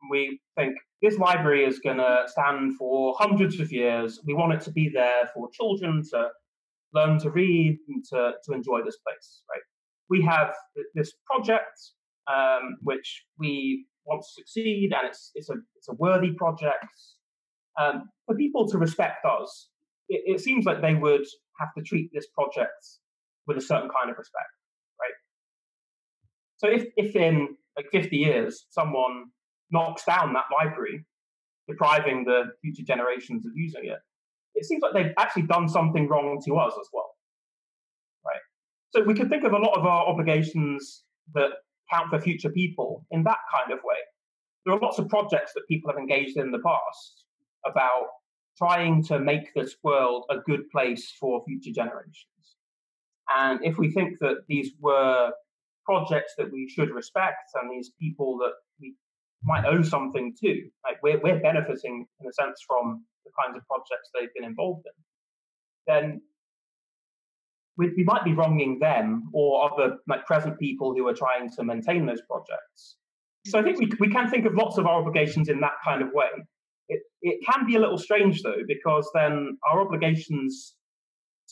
We 0.10 0.40
think 0.58 0.76
this 1.04 1.20
library 1.20 1.66
is 1.66 1.78
going 1.78 1.98
to 1.98 2.24
stand 2.26 2.78
for 2.78 3.14
hundreds 3.20 3.60
of 3.60 3.72
years. 3.72 4.20
We 4.26 4.34
want 4.34 4.54
it 4.54 4.62
to 4.62 4.72
be 4.72 4.90
there 4.92 5.30
for 5.36 5.52
children 5.52 6.02
to 6.12 6.30
learn 6.96 7.20
to 7.20 7.30
read 7.30 7.78
and 7.88 8.04
to, 8.06 8.32
to 8.44 8.54
enjoy 8.54 8.80
this 8.84 8.98
place, 9.06 9.44
right? 9.52 9.62
We 10.10 10.24
have 10.24 10.52
this 10.96 11.14
project 11.30 11.80
um, 12.26 12.78
which 12.82 13.24
we 13.38 13.86
want 14.06 14.24
to 14.24 14.28
succeed, 14.32 14.94
and 14.98 15.08
it's 15.08 15.30
it's 15.36 15.50
a 15.52 15.56
it's 15.76 15.90
a 15.90 15.94
worthy 15.94 16.32
project. 16.32 16.86
Um, 17.80 18.10
for 18.26 18.36
people 18.36 18.68
to 18.70 18.80
respect 18.80 19.26
us, 19.26 19.70
it, 20.10 20.22
it 20.26 20.42
seems 20.42 20.66
like 20.66 20.82
they 20.82 20.96
would 20.96 21.26
have 21.60 21.70
to 21.78 21.84
treat 21.84 22.10
this 22.14 22.26
project 22.34 23.00
with 23.50 23.58
a 23.58 23.62
certain 23.62 23.90
kind 23.90 24.12
of 24.12 24.18
respect, 24.18 24.54
right? 25.02 25.18
So 26.58 26.68
if 26.70 26.86
if 26.96 27.16
in 27.16 27.58
like 27.76 27.88
50 27.92 28.16
years 28.16 28.68
someone 28.70 29.26
knocks 29.72 30.06
down 30.06 30.34
that 30.34 30.46
library, 30.56 31.04
depriving 31.68 32.24
the 32.24 32.52
future 32.62 32.84
generations 32.84 33.46
of 33.46 33.52
using 33.56 33.86
it, 33.86 34.00
it 34.54 34.66
seems 34.66 34.82
like 34.84 34.94
they've 34.94 35.14
actually 35.18 35.48
done 35.56 35.68
something 35.68 36.08
wrong 36.08 36.40
to 36.46 36.58
us 36.58 36.74
as 36.80 36.88
well, 36.94 37.10
right? 38.26 38.42
So 38.92 39.02
we 39.04 39.16
could 39.16 39.30
think 39.30 39.44
of 39.44 39.54
a 39.54 39.58
lot 39.58 39.76
of 39.78 39.86
our 39.86 40.06
obligations 40.06 41.04
that 41.34 41.50
count 41.92 42.12
for 42.12 42.20
future 42.20 42.50
people 42.52 43.06
in 43.10 43.24
that 43.24 43.40
kind 43.54 43.74
of 43.74 43.80
way. 43.84 43.98
There 44.66 44.76
are 44.76 44.80
lots 44.80 45.00
of 45.00 45.10
projects 45.10 45.54
that 45.56 45.64
people 45.68 45.92
have 45.92 46.00
engaged 46.00 46.38
in, 46.38 46.44
in 46.44 46.52
the 46.52 46.60
past 46.60 47.24
about 47.66 48.08
trying 48.58 49.04
to 49.06 49.20
make 49.20 49.54
this 49.56 49.76
world 49.84 50.26
a 50.30 50.38
good 50.38 50.70
place 50.70 51.12
for 51.20 51.44
future 51.48 51.72
generations. 51.72 52.26
And 53.36 53.60
if 53.64 53.78
we 53.78 53.92
think 53.92 54.20
that 54.20 54.38
these 54.48 54.72
were 54.80 55.32
projects 55.86 56.34
that 56.38 56.52
we 56.52 56.70
should 56.70 56.92
respect 56.92 57.52
and 57.56 57.72
these 57.72 57.92
people 58.00 58.38
that 58.40 58.54
we 58.80 58.96
might 59.44 59.66
owe 59.66 59.82
something 59.82 60.36
to, 60.42 60.70
like 60.84 60.98
we're, 61.02 61.20
we're 61.20 61.40
benefiting 61.40 62.06
in 62.20 62.28
a 62.28 62.34
sense 62.34 62.62
from 62.68 63.06
the 63.26 63.32
kinds 63.42 63.56
of 63.58 63.64
projects 63.68 64.10
they've 64.14 64.34
been 64.36 64.50
involved 64.50 64.86
in, 64.86 65.04
then 65.88 66.22
we, 67.78 67.92
we 67.96 68.04
might 68.04 68.24
be 68.24 68.34
wronging 68.34 68.80
them 68.80 69.30
or 69.34 69.72
other 69.72 69.98
like 70.08 70.26
present 70.26 70.60
people 70.60 70.94
who 70.94 71.08
are 71.08 71.14
trying 71.14 71.50
to 71.52 71.64
maintain 71.64 72.06
those 72.06 72.22
projects. 72.30 72.98
So 73.48 73.58
I 73.58 73.64
think 73.64 73.80
we, 73.80 73.90
we 74.00 74.10
can 74.10 74.30
think 74.30 74.46
of 74.46 74.54
lots 74.54 74.78
of 74.78 74.86
our 74.86 75.00
obligations 75.00 75.50
in 75.50 75.62
that 75.62 75.74
kind 75.84 76.02
of 76.02 76.10
way. 76.14 76.28
It, 76.90 77.02
it 77.22 77.40
can 77.50 77.66
be 77.66 77.76
a 77.76 77.80
little 77.80 77.98
strange 77.98 78.42
though, 78.44 78.64
because 78.68 79.10
then 79.14 79.58
our 79.72 79.82
obligations 79.82 80.76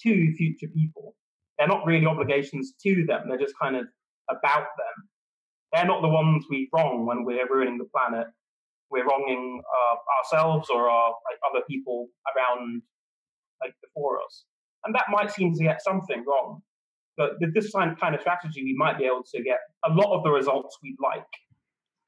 to 0.03 0.33
future 0.35 0.67
people, 0.67 1.15
they're 1.57 1.67
not 1.67 1.85
really 1.85 2.05
obligations 2.05 2.73
to 2.83 3.05
them, 3.05 3.23
they're 3.27 3.37
just 3.37 3.55
kind 3.61 3.75
of 3.75 3.85
about 4.29 4.67
them. 4.77 5.09
They're 5.73 5.85
not 5.85 6.01
the 6.01 6.07
ones 6.07 6.45
we 6.49 6.69
wrong 6.73 7.05
when 7.05 7.23
we're 7.23 7.47
ruining 7.49 7.77
the 7.77 7.85
planet. 7.85 8.27
We're 8.89 9.05
wronging 9.05 9.61
uh, 9.61 9.95
ourselves 10.19 10.69
or 10.69 10.89
our 10.89 11.09
like, 11.09 11.39
other 11.49 11.63
people 11.69 12.07
around 12.35 12.81
like 13.61 13.73
before 13.83 14.19
us. 14.21 14.45
And 14.85 14.95
that 14.95 15.05
might 15.09 15.31
seem 15.31 15.53
to 15.55 15.63
get 15.63 15.83
something 15.83 16.23
wrong. 16.25 16.61
But 17.17 17.31
with 17.41 17.53
this 17.53 17.71
kind 17.71 18.15
of 18.15 18.21
strategy, 18.21 18.63
we 18.63 18.75
might 18.77 18.97
be 18.97 19.05
able 19.05 19.23
to 19.33 19.43
get 19.43 19.59
a 19.83 19.91
lot 19.91 20.15
of 20.15 20.23
the 20.23 20.29
results 20.29 20.77
we'd 20.81 20.95
like. 21.03 21.25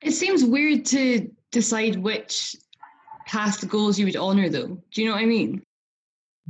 It 0.01 0.11
seems 0.11 0.45
weird 0.45 0.85
to 0.85 1.29
decide 1.51 1.97
which 1.97 2.55
past 3.25 3.67
goals 3.67 3.99
you 3.99 4.05
would 4.05 4.15
honour, 4.15 4.49
though. 4.49 4.81
Do 4.91 5.01
you 5.01 5.09
know 5.09 5.15
what 5.15 5.23
I 5.23 5.25
mean? 5.25 5.61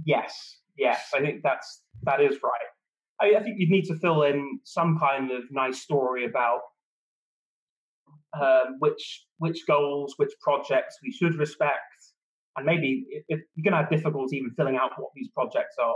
Yes, 0.05 0.57
yes, 0.77 1.09
I 1.15 1.21
think 1.21 1.41
that's 1.41 1.81
that 2.03 2.21
is 2.21 2.37
right. 2.43 2.69
I, 3.21 3.35
I 3.39 3.43
think 3.43 3.55
you'd 3.57 3.69
need 3.69 3.85
to 3.85 3.95
fill 3.95 4.23
in 4.23 4.59
some 4.63 4.97
kind 4.99 5.31
of 5.31 5.43
nice 5.51 5.81
story 5.81 6.25
about 6.25 6.61
um, 8.39 8.77
which 8.79 9.25
which 9.37 9.65
goals, 9.67 10.13
which 10.17 10.31
projects 10.41 10.97
we 11.03 11.11
should 11.11 11.35
respect, 11.35 11.79
and 12.55 12.65
maybe 12.65 13.05
if, 13.09 13.23
if 13.27 13.39
you're 13.55 13.63
going 13.63 13.73
to 13.73 13.81
have 13.81 13.89
difficulty 13.89 14.37
even 14.37 14.51
filling 14.51 14.75
out 14.77 14.91
what 14.97 15.11
these 15.15 15.29
projects 15.29 15.75
are 15.79 15.95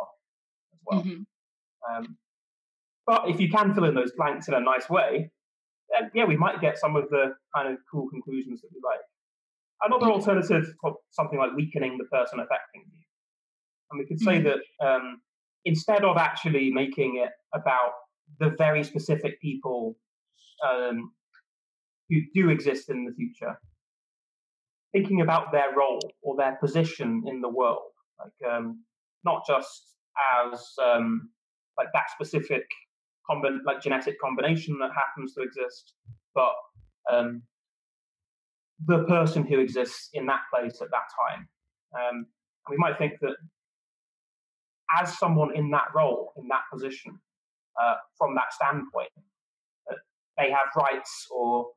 as 0.73 0.79
well. 0.85 1.01
Mm-hmm. 1.01 1.95
Um, 1.95 2.17
but 3.05 3.29
if 3.29 3.39
you 3.39 3.49
can 3.49 3.73
fill 3.73 3.83
in 3.83 3.95
those 3.95 4.13
blanks 4.15 4.47
in 4.47 4.53
a 4.53 4.59
nice 4.59 4.89
way, 4.89 5.29
then 5.91 6.09
yeah, 6.13 6.25
we 6.25 6.37
might 6.37 6.61
get 6.61 6.77
some 6.77 6.95
of 6.95 7.09
the 7.09 7.33
kind 7.55 7.71
of 7.71 7.77
cool 7.91 8.09
conclusions 8.09 8.61
that 8.61 8.69
we 8.73 8.79
like. 8.83 8.99
Another 9.81 10.05
mm-hmm. 10.05 10.13
alternative 10.13 10.73
for 10.81 10.95
something 11.11 11.37
like 11.37 11.51
weakening 11.55 11.97
the 11.97 12.05
person 12.05 12.39
affecting 12.39 12.83
view. 12.89 13.03
And 13.91 13.99
we 13.99 14.07
could 14.07 14.19
say 14.19 14.39
mm-hmm. 14.39 14.59
that 14.79 14.87
um, 14.87 15.21
instead 15.65 16.03
of 16.03 16.17
actually 16.17 16.71
making 16.71 17.21
it 17.23 17.31
about 17.53 17.91
the 18.39 18.49
very 18.57 18.83
specific 18.83 19.39
people 19.41 19.95
um, 20.67 21.11
who 22.09 22.17
do 22.33 22.49
exist 22.49 22.89
in 22.89 23.05
the 23.05 23.13
future, 23.13 23.59
thinking 24.91 25.21
about 25.21 25.51
their 25.51 25.75
role 25.75 25.99
or 26.21 26.35
their 26.35 26.57
position 26.61 27.23
in 27.27 27.41
the 27.41 27.49
world, 27.49 27.91
like 28.19 28.51
um, 28.51 28.83
not 29.23 29.43
just 29.47 29.95
as 30.51 30.63
um, 30.83 31.29
like 31.77 31.87
that 31.93 32.09
specific 32.13 32.65
combi- 33.29 33.63
like 33.65 33.81
genetic 33.81 34.19
combination 34.19 34.77
that 34.79 34.91
happens 34.95 35.33
to 35.33 35.41
exist, 35.41 35.93
but 36.35 36.53
um, 37.11 37.41
the 38.85 39.03
person 39.05 39.45
who 39.45 39.59
exists 39.59 40.09
in 40.13 40.25
that 40.25 40.41
place 40.53 40.81
at 40.81 40.89
that 40.91 41.07
time. 41.19 41.47
Um, 41.95 42.25
we 42.69 42.77
might 42.77 42.97
think 42.97 43.13
that 43.21 43.35
as 44.99 45.17
someone 45.17 45.55
in 45.55 45.71
that 45.71 45.87
role, 45.95 46.33
in 46.37 46.47
that 46.49 46.61
position, 46.71 47.19
uh, 47.81 47.95
from 48.17 48.35
that 48.35 48.53
standpoint, 48.53 49.09
that 49.87 49.97
they 50.37 50.49
have 50.49 50.67
rights 50.75 51.27
or 51.31 51.67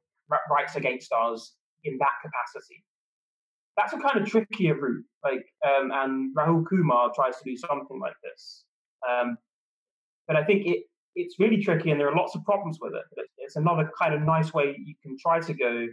rights 0.51 0.77
against 0.77 1.13
us 1.13 1.55
in 1.85 1.97
that 1.99 2.13
capacity 2.23 2.85
that's 3.77 3.93
a 3.93 3.99
kind 3.99 4.21
of 4.21 4.27
trickier 4.27 4.75
route. 4.75 5.05
Like, 5.23 5.47
um, 5.65 5.91
and 5.93 6.35
Rahul 6.35 6.65
Kumar 6.69 7.13
tries 7.15 7.37
to 7.37 7.45
do 7.45 7.57
something 7.57 8.01
like 8.01 8.15
this. 8.23 8.65
Um, 9.09 9.37
but 10.27 10.37
I 10.37 10.45
think 10.45 10.67
it 10.67 10.85
it's 11.15 11.39
really 11.39 11.63
tricky, 11.63 11.91
and 11.91 11.99
there 11.99 12.09
are 12.09 12.17
lots 12.17 12.35
of 12.35 12.45
problems 12.45 12.79
with 12.81 12.95
it. 12.95 13.03
But 13.15 13.25
it's, 13.25 13.35
it's 13.39 13.57
another 13.57 13.91
kind 13.99 14.15
of 14.15 14.23
nice 14.23 14.53
way 14.53 14.77
you 14.79 14.95
can 15.03 15.17
try 15.19 15.41
to 15.41 15.55
go 15.55 15.87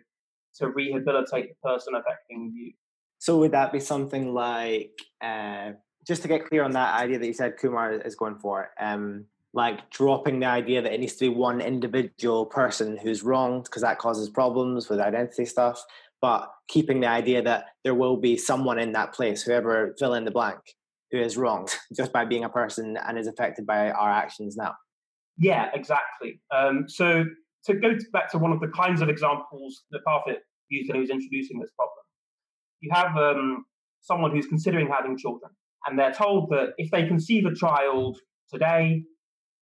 to 0.55 0.69
rehabilitate 0.69 1.49
the 1.49 1.69
person 1.69 1.95
affecting 1.95 2.51
view. 2.53 2.73
So 3.19 3.37
would 3.39 3.51
that 3.51 3.71
be 3.71 3.79
something 3.79 4.33
like, 4.33 4.91
uh, 5.21 5.71
just 6.05 6.21
to 6.23 6.27
get 6.27 6.47
clear 6.47 6.63
on 6.63 6.71
that 6.71 6.99
idea 6.99 7.19
that 7.19 7.27
you 7.27 7.33
said 7.33 7.57
Kumar 7.57 7.93
is 7.93 8.15
going 8.15 8.37
for, 8.39 8.69
um, 8.79 9.25
like 9.53 9.89
dropping 9.91 10.39
the 10.39 10.47
idea 10.47 10.81
that 10.81 10.93
it 10.93 10.99
needs 10.99 11.13
to 11.13 11.29
be 11.29 11.29
one 11.29 11.61
individual 11.61 12.45
person 12.45 12.97
who's 12.97 13.23
wronged 13.23 13.65
because 13.65 13.83
that 13.83 13.99
causes 13.99 14.29
problems 14.29 14.89
with 14.89 14.99
identity 14.99 15.45
stuff, 15.45 15.83
but 16.21 16.51
keeping 16.67 16.99
the 16.99 17.07
idea 17.07 17.41
that 17.41 17.65
there 17.83 17.93
will 17.93 18.17
be 18.17 18.37
someone 18.37 18.79
in 18.79 18.91
that 18.93 19.13
place, 19.13 19.43
whoever 19.43 19.95
fill 19.99 20.15
in 20.15 20.25
the 20.25 20.31
blank, 20.31 20.59
who 21.11 21.19
is 21.19 21.37
wronged 21.37 21.69
just 21.95 22.11
by 22.11 22.25
being 22.25 22.43
a 22.43 22.49
person 22.49 22.97
and 22.97 23.17
is 23.17 23.27
affected 23.27 23.65
by 23.65 23.91
our 23.91 24.09
actions 24.09 24.57
now. 24.57 24.73
Yeah, 25.37 25.69
exactly. 25.73 26.41
Um, 26.51 26.85
so 26.87 27.25
to 27.65 27.73
go 27.73 27.95
back 28.11 28.31
to 28.31 28.37
one 28.37 28.51
of 28.51 28.59
the 28.59 28.67
kinds 28.69 29.01
of 29.01 29.09
examples 29.09 29.83
that 29.91 30.01
Parfit 30.05 30.37
used 30.69 30.89
when 30.89 30.95
he 30.95 31.01
was 31.01 31.09
introducing 31.09 31.59
this 31.59 31.71
problem, 31.77 32.03
you 32.81 32.91
have 32.91 33.15
um, 33.15 33.65
someone 34.01 34.31
who's 34.31 34.47
considering 34.47 34.87
having 34.87 35.17
children, 35.17 35.51
and 35.85 35.97
they're 35.97 36.13
told 36.13 36.49
that 36.49 36.73
if 36.77 36.91
they 36.91 37.07
conceive 37.07 37.45
a 37.45 37.55
child 37.55 38.17
today, 38.51 39.03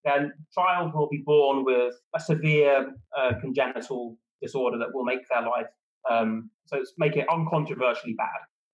then 0.03 0.31
the 0.37 0.61
child 0.61 0.93
will 0.93 1.09
be 1.09 1.21
born 1.25 1.63
with 1.63 1.93
a 2.15 2.19
severe 2.19 2.93
uh, 3.17 3.33
congenital 3.39 4.17
disorder 4.41 4.77
that 4.77 4.89
will 4.93 5.05
make 5.05 5.27
their 5.29 5.41
life 5.41 5.67
um, 6.09 6.49
so 6.65 6.83
make 6.97 7.15
it 7.15 7.27
uncontroversially 7.29 8.15
bad. 8.17 8.27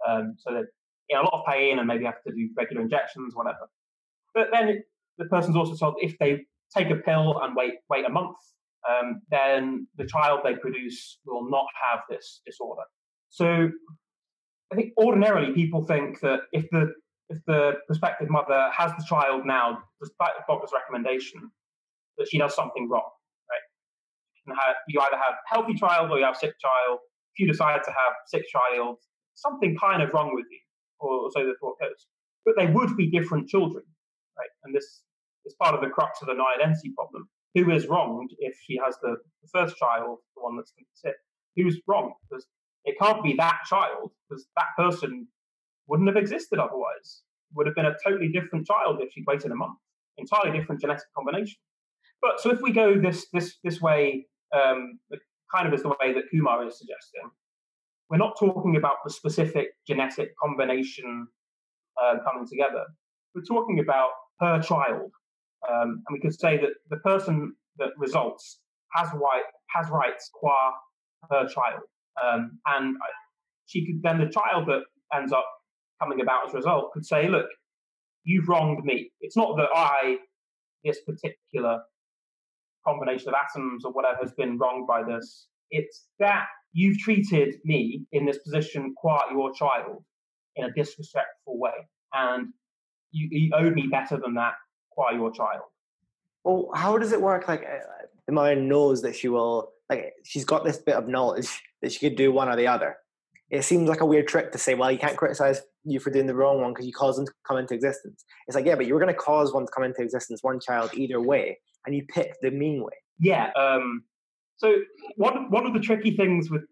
Um, 0.07 0.35
so 0.37 0.53
that 0.53 0.65
in 1.09 1.17
a 1.17 1.21
lot 1.21 1.33
of 1.33 1.45
pain 1.47 1.79
and 1.79 1.87
maybe 1.87 2.05
have 2.05 2.21
to 2.25 2.33
do 2.33 2.49
regular 2.55 2.81
injections, 2.81 3.35
whatever. 3.35 3.69
But 4.33 4.47
then 4.51 4.69
it, 4.69 4.77
the 5.17 5.25
person's 5.25 5.55
also 5.55 5.75
told 5.75 5.95
if 5.99 6.17
they 6.19 6.45
take 6.75 6.89
a 6.89 6.95
pill 6.95 7.39
and 7.41 7.55
wait 7.55 7.73
wait 7.89 8.05
a 8.05 8.09
month, 8.09 8.37
um, 8.87 9.21
then 9.31 9.87
the 9.97 10.05
child 10.05 10.41
they 10.43 10.55
produce 10.55 11.19
will 11.25 11.49
not 11.49 11.65
have 11.89 12.01
this 12.09 12.41
disorder. 12.45 12.83
So 13.29 13.69
I 14.71 14.75
think 14.75 14.93
ordinarily 14.97 15.53
people 15.53 15.85
think 15.85 16.19
that 16.21 16.41
if 16.51 16.65
the 16.71 16.93
if 17.29 17.39
the 17.45 17.73
prospective 17.87 18.29
mother 18.29 18.69
has 18.75 18.91
the 18.97 19.05
child 19.07 19.45
now, 19.45 19.79
despite 20.01 20.31
the 20.37 20.43
doctor's 20.47 20.71
recommendation, 20.73 21.51
that 22.17 22.27
she 22.29 22.37
does 22.37 22.55
something 22.55 22.87
wrong, 22.89 23.09
right? 23.49 23.65
You, 24.45 24.53
have, 24.55 24.75
you 24.87 24.99
either 25.01 25.17
have 25.17 25.35
healthy 25.45 25.73
child 25.73 26.09
or 26.11 26.17
you 26.17 26.25
have 26.25 26.37
sick 26.37 26.53
child, 26.59 26.99
if 27.33 27.39
you 27.39 27.47
decide 27.47 27.83
to 27.83 27.91
have 27.91 28.13
sick 28.27 28.45
child, 28.47 28.97
something 29.35 29.75
kind 29.79 30.01
of 30.01 30.13
wrong 30.13 30.33
with 30.33 30.45
you, 30.49 30.59
or 30.99 31.29
so 31.31 31.45
the 31.45 31.53
thought 31.59 31.79
goes. 31.79 32.07
But 32.45 32.55
they 32.57 32.71
would 32.71 32.95
be 32.95 33.11
different 33.11 33.49
children, 33.49 33.83
right? 34.37 34.49
And 34.63 34.73
this 34.73 35.01
is 35.45 35.55
part 35.61 35.75
of 35.75 35.81
the 35.81 35.89
crux 35.89 36.21
of 36.21 36.27
the 36.27 36.33
no 36.33 36.45
identity 36.57 36.93
problem. 36.95 37.27
Who 37.55 37.71
is 37.71 37.87
wronged 37.87 38.31
if 38.39 38.55
she 38.65 38.79
has 38.83 38.95
the, 39.01 39.17
the 39.41 39.49
first 39.53 39.75
child, 39.77 40.19
the 40.35 40.43
one 40.43 40.55
that's 40.55 40.73
sick? 40.93 41.15
Who's 41.55 41.79
wrong? 41.87 42.13
Because 42.29 42.45
it 42.85 42.95
can't 42.99 43.23
be 43.23 43.35
that 43.37 43.59
child, 43.67 44.11
because 44.29 44.47
that 44.55 44.67
person 44.77 45.27
wouldn't 45.87 46.07
have 46.07 46.17
existed 46.17 46.59
otherwise. 46.59 47.21
would 47.55 47.65
have 47.65 47.75
been 47.75 47.85
a 47.85 47.95
totally 48.05 48.29
different 48.29 48.67
child 48.67 48.97
if 49.01 49.11
she'd 49.13 49.25
waited 49.25 49.51
a 49.51 49.55
month. 49.55 49.77
Entirely 50.17 50.57
different 50.57 50.81
genetic 50.81 51.05
combination. 51.15 51.57
But 52.21 52.41
so 52.41 52.51
if 52.51 52.61
we 52.61 52.71
go 52.71 52.99
this 52.99 53.27
this 53.31 53.57
this 53.63 53.79
way, 53.79 54.25
um, 54.55 54.99
kind 55.53 55.67
of 55.67 55.73
as 55.73 55.83
the 55.83 55.89
way 55.89 56.13
that 56.13 56.23
Kumar 56.31 56.65
is 56.67 56.77
suggesting, 56.77 57.29
we're 58.09 58.17
not 58.17 58.35
talking 58.39 58.75
about 58.75 58.95
the 59.03 59.11
specific 59.11 59.67
genetic 59.87 60.31
combination 60.43 61.27
uh, 62.01 62.15
coming 62.25 62.47
together. 62.47 62.83
We're 63.35 63.43
talking 63.43 63.79
about 63.79 64.09
per 64.39 64.61
child, 64.61 65.11
um, 65.69 66.03
and 66.07 66.13
we 66.13 66.19
could 66.19 66.37
say 66.39 66.57
that 66.57 66.71
the 66.89 66.97
person 66.97 67.53
that 67.77 67.89
results 67.97 68.59
has 68.93 69.09
right 69.13 69.43
has 69.75 69.89
rights 69.89 70.29
qua 70.33 70.71
her 71.29 71.47
child, 71.47 71.83
um, 72.23 72.59
and 72.65 72.95
she 73.67 73.85
could 73.85 74.01
then 74.01 74.19
the 74.19 74.31
child 74.31 74.67
that 74.67 74.81
ends 75.13 75.31
up 75.31 75.45
coming 76.01 76.21
about 76.21 76.47
as 76.47 76.53
a 76.53 76.57
result 76.57 76.91
could 76.93 77.05
say, 77.05 77.27
"Look, 77.27 77.47
you've 78.23 78.47
wronged 78.47 78.83
me. 78.83 79.11
It's 79.21 79.37
not 79.37 79.57
that 79.57 79.69
I, 79.73 80.17
this 80.83 81.01
particular 81.01 81.81
combination 82.85 83.29
of 83.29 83.35
atoms 83.35 83.83
or 83.85 83.91
whatever 83.91 84.19
has 84.21 84.33
been 84.33 84.57
wronged 84.57 84.87
by 84.87 85.03
this. 85.03 85.47
It's 85.71 86.07
that 86.19 86.45
you've 86.73 86.97
treated 86.99 87.55
me 87.65 88.05
in 88.11 88.25
this 88.25 88.37
position 88.39 88.93
qua 88.95 89.25
your 89.31 89.53
child 89.53 90.03
in 90.55 90.65
a 90.65 90.71
disrespectful 90.71 91.59
way, 91.59 91.87
and 92.13 92.53
you, 93.11 93.27
you 93.31 93.51
owe 93.53 93.69
me 93.69 93.87
better 93.91 94.17
than 94.17 94.35
that 94.35 94.53
qua 94.91 95.11
your 95.11 95.31
child." 95.31 95.61
Well, 96.43 96.69
how 96.73 96.97
does 96.97 97.11
it 97.11 97.21
work? 97.21 97.47
Like, 97.47 97.63
uh, 97.63 98.05
the 98.25 98.31
mother 98.31 98.55
knows 98.55 99.01
that 99.01 99.15
she 99.15 99.27
will 99.27 99.71
like 99.89 100.13
she's 100.23 100.45
got 100.45 100.63
this 100.63 100.77
bit 100.77 100.95
of 100.95 101.07
knowledge 101.07 101.61
that 101.81 101.91
she 101.91 101.99
could 101.99 102.17
do 102.17 102.31
one 102.31 102.49
or 102.49 102.55
the 102.55 102.67
other. 102.67 102.97
It 103.49 103.63
seems 103.63 103.87
like 103.87 104.01
a 104.01 104.05
weird 104.05 104.27
trick 104.27 104.51
to 104.51 104.57
say, 104.57 104.73
well, 104.73 104.91
you 104.91 104.97
can't 104.97 105.15
criticize 105.15 105.61
you 105.91 105.99
for 105.99 106.09
doing 106.09 106.27
the 106.27 106.35
wrong 106.35 106.61
one 106.61 106.71
because 106.73 106.85
you 106.85 106.93
caused 106.93 107.19
them 107.19 107.25
to 107.25 107.33
come 107.47 107.57
into 107.57 107.73
existence. 107.73 108.25
It's 108.47 108.55
like, 108.55 108.65
yeah, 108.65 108.75
but 108.75 108.85
you 108.85 108.93
were 108.93 108.99
going 108.99 109.13
to 109.13 109.19
cause 109.19 109.53
one 109.53 109.65
to 109.65 109.71
come 109.73 109.83
into 109.83 110.01
existence, 110.01 110.39
one 110.43 110.59
child 110.59 110.91
either 110.93 111.21
way, 111.21 111.57
and 111.85 111.95
you 111.95 112.05
picked 112.13 112.37
the 112.41 112.51
mean 112.51 112.83
way. 112.83 112.93
Yeah. 113.19 113.51
Um, 113.59 114.03
so 114.57 114.75
one 115.15 115.49
one 115.51 115.65
of 115.65 115.73
the 115.73 115.79
tricky 115.79 116.15
things 116.15 116.49
with 116.49 116.63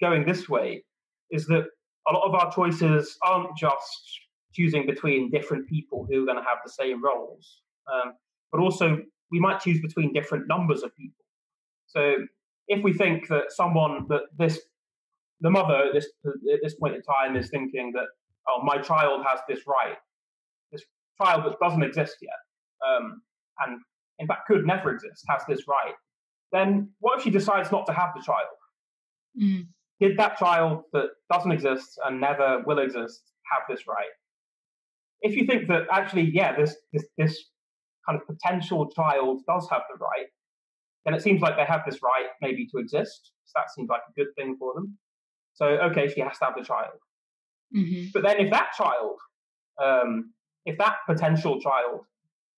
going 0.00 0.24
this 0.24 0.48
way 0.48 0.84
is 1.30 1.46
that 1.46 1.64
a 2.08 2.12
lot 2.12 2.26
of 2.26 2.34
our 2.34 2.52
choices 2.52 3.16
aren't 3.22 3.56
just 3.56 4.20
choosing 4.52 4.86
between 4.86 5.30
different 5.30 5.68
people 5.68 6.06
who 6.08 6.22
are 6.22 6.26
going 6.26 6.38
to 6.38 6.44
have 6.44 6.58
the 6.64 6.70
same 6.70 7.02
roles, 7.02 7.60
um, 7.92 8.12
but 8.52 8.60
also 8.60 8.98
we 9.30 9.40
might 9.40 9.60
choose 9.60 9.80
between 9.80 10.12
different 10.12 10.46
numbers 10.46 10.82
of 10.82 10.94
people. 10.96 11.24
So 11.86 12.16
if 12.68 12.82
we 12.82 12.92
think 12.92 13.28
that 13.28 13.50
someone 13.50 14.06
that 14.08 14.22
this 14.38 14.60
the 15.40 15.50
mother 15.50 15.74
at 15.74 15.92
this 15.92 16.08
at 16.24 16.60
this 16.62 16.74
point 16.74 16.94
in 16.94 17.02
time 17.02 17.36
is 17.36 17.50
thinking 17.50 17.92
that 17.94 18.06
oh 18.48 18.62
my 18.62 18.78
child 18.78 19.24
has 19.26 19.40
this 19.48 19.60
right, 19.66 19.96
this 20.72 20.82
child 21.20 21.44
that 21.44 21.58
doesn't 21.60 21.82
exist 21.82 22.16
yet, 22.22 22.32
um, 22.86 23.22
and 23.64 23.80
in 24.18 24.26
fact 24.26 24.46
could 24.46 24.66
never 24.66 24.92
exist 24.92 25.24
has 25.28 25.42
this 25.48 25.66
right. 25.68 25.94
Then 26.52 26.90
what 27.00 27.18
if 27.18 27.24
she 27.24 27.30
decides 27.30 27.72
not 27.72 27.86
to 27.86 27.92
have 27.92 28.10
the 28.14 28.22
child? 28.22 28.56
Mm. 29.40 29.66
Did 30.00 30.16
that 30.18 30.38
child 30.38 30.82
that 30.92 31.08
doesn't 31.32 31.50
exist 31.50 31.98
and 32.04 32.20
never 32.20 32.62
will 32.66 32.78
exist 32.78 33.22
have 33.52 33.62
this 33.68 33.86
right? 33.86 34.14
If 35.20 35.36
you 35.36 35.46
think 35.46 35.68
that 35.68 35.86
actually, 35.90 36.30
yeah, 36.32 36.54
this 36.56 36.76
this 36.92 37.04
this 37.16 37.44
kind 38.06 38.20
of 38.20 38.26
potential 38.26 38.90
child 38.90 39.42
does 39.46 39.68
have 39.70 39.82
the 39.90 39.98
right, 39.98 40.26
then 41.04 41.14
it 41.14 41.22
seems 41.22 41.40
like 41.40 41.56
they 41.56 41.64
have 41.64 41.82
this 41.86 42.00
right 42.02 42.28
maybe 42.40 42.66
to 42.66 42.78
exist. 42.78 43.32
So 43.46 43.52
that 43.56 43.70
seems 43.74 43.88
like 43.88 44.02
a 44.08 44.12
good 44.12 44.34
thing 44.36 44.56
for 44.58 44.74
them. 44.74 44.98
So, 45.54 45.66
okay, 45.66 46.08
she 46.08 46.20
has 46.20 46.38
to 46.38 46.46
have 46.46 46.54
the 46.56 46.64
child. 46.64 46.98
Mm-hmm. 47.74 48.06
But 48.12 48.22
then 48.22 48.38
if 48.38 48.50
that 48.50 48.72
child, 48.76 49.18
um, 49.82 50.32
if 50.66 50.78
that 50.78 50.96
potential 51.06 51.60
child 51.60 52.00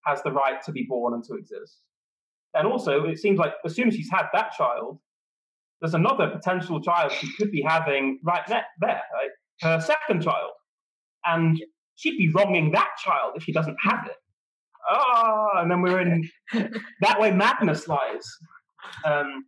has 0.04 0.22
the 0.22 0.32
right 0.32 0.62
to 0.62 0.72
be 0.72 0.84
born 0.88 1.14
and 1.14 1.24
to 1.24 1.34
exist, 1.34 1.80
then 2.54 2.66
also 2.66 3.04
it 3.04 3.18
seems 3.18 3.38
like 3.38 3.54
as 3.64 3.74
soon 3.74 3.88
as 3.88 3.94
she's 3.94 4.10
had 4.10 4.26
that 4.32 4.52
child, 4.52 4.98
there's 5.80 5.94
another 5.94 6.28
potential 6.28 6.80
child 6.80 7.12
she 7.12 7.30
could 7.36 7.50
be 7.50 7.62
having 7.62 8.18
right 8.22 8.46
there, 8.48 8.64
there 8.80 9.02
right? 9.12 9.30
her 9.60 9.80
second 9.80 10.22
child. 10.22 10.52
And 11.24 11.60
she'd 11.96 12.16
be 12.16 12.30
wronging 12.30 12.70
that 12.72 12.90
child 13.04 13.32
if 13.36 13.42
she 13.42 13.52
doesn't 13.52 13.76
have 13.82 14.06
it 14.06 14.16
oh, 14.88 15.50
and 15.56 15.70
then 15.70 15.82
we're 15.82 16.00
in 16.00 16.28
that 17.00 17.20
way 17.20 17.30
madness 17.30 17.88
lies. 17.88 18.26
Um, 19.04 19.44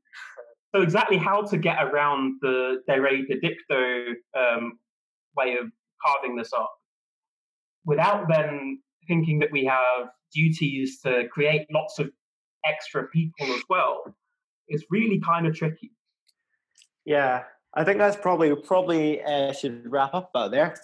so 0.74 0.82
exactly 0.82 1.16
how 1.16 1.42
to 1.42 1.56
get 1.56 1.82
around 1.82 2.34
the 2.40 2.82
de 2.86 3.00
re 3.00 3.26
de 3.26 3.40
dicto 3.40 4.12
um, 4.36 4.78
way 5.38 5.56
of 5.60 5.70
carving 6.04 6.36
this 6.36 6.52
up 6.52 6.72
without 7.84 8.26
then 8.28 8.78
thinking 9.06 9.38
that 9.38 9.50
we 9.52 9.64
have 9.64 10.08
duties 10.34 11.00
to 11.00 11.26
create 11.28 11.66
lots 11.72 11.98
of 11.98 12.10
extra 12.64 13.06
people 13.08 13.46
as 13.54 13.62
well 13.70 14.02
it's 14.68 14.84
really 14.90 15.20
kind 15.20 15.46
of 15.46 15.54
tricky. 15.54 15.90
Yeah, 17.04 17.44
I 17.74 17.84
think 17.84 17.98
that's 17.98 18.16
probably 18.16 18.54
probably 18.54 19.22
uh, 19.22 19.52
should 19.52 19.90
wrap 19.90 20.14
up 20.14 20.30
about 20.34 20.50
there. 20.50 20.74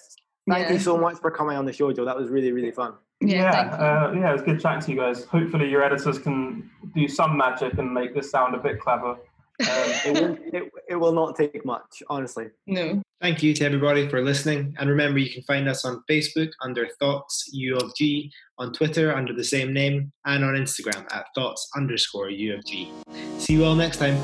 Thank 0.49 0.67
yeah. 0.67 0.73
you 0.75 0.79
so 0.79 0.97
much 0.97 1.19
for 1.19 1.31
coming 1.31 1.57
on 1.57 1.65
the 1.65 1.73
show, 1.73 1.93
Joe. 1.93 2.05
That 2.05 2.17
was 2.17 2.31
really 2.31 2.53
really 2.53 2.71
fun. 2.71 2.95
Yeah, 3.21 3.43
yeah, 3.43 3.77
uh, 3.77 4.13
yeah, 4.13 4.31
it 4.31 4.33
was 4.33 4.43
good 4.43 4.61
chatting 4.61 4.83
to 4.83 4.91
you 4.93 4.99
guys. 4.99 5.25
Hopefully, 5.25 5.71
your 5.71 5.83
editors 5.83 6.19
can 6.19 6.71
do 6.95 7.09
some 7.09 7.37
magic 7.37 7.79
and 7.79 7.93
make 7.93 8.15
this 8.15 8.31
sound 8.31 8.55
a 8.55 8.59
bit 8.59 8.81
clever. 8.81 9.17
Um, 9.61 9.69
it, 9.69 10.21
will, 10.21 10.39
it, 10.53 10.73
it 10.91 10.97
will 10.97 11.13
not 11.13 11.37
take 11.37 11.65
much, 11.65 12.03
honestly. 12.09 12.47
No. 12.67 13.03
Thank 13.21 13.43
you 13.43 13.55
to 13.55 13.65
everybody 13.65 14.09
for 14.09 14.23
listening. 14.23 14.75
And 14.79 14.91
remember, 14.91 15.19
you 15.19 15.33
can 15.33 15.43
find 15.45 15.69
us 15.69 15.85
on 15.85 16.03
Facebook 16.11 16.51
under 16.63 16.89
Thoughts 17.01 17.49
U 17.53 17.77
of 17.77 17.95
G, 17.97 18.31
on 18.59 18.73
Twitter 18.73 19.15
under 19.15 19.33
the 19.33 19.45
same 19.45 19.73
name, 19.73 20.13
and 20.27 20.45
on 20.45 20.55
Instagram 20.55 21.07
at 21.13 21.27
Thoughts 21.35 21.69
underscore 21.77 22.31
U 22.31 22.55
of 22.55 22.65
G. 22.65 22.93
See 23.39 23.55
you 23.55 23.65
all 23.65 23.75
next 23.75 23.99
time. 23.99 24.19